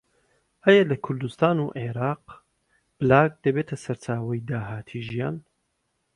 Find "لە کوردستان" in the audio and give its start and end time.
0.91-1.57